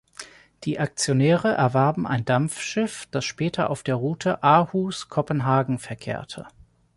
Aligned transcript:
Die 0.63 0.79
Aktionäre 0.79 1.49
erwarben 1.49 2.07
ein 2.07 2.25
Dampfschiff, 2.25 3.05
das 3.11 3.23
später 3.23 3.69
auf 3.69 3.83
der 3.83 3.93
Route 3.93 4.41
Aarhus-Kopenhagen 4.41 5.77
verkehrte. 5.77 6.47